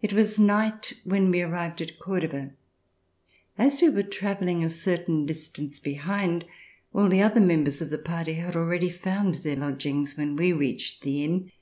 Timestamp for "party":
7.98-8.32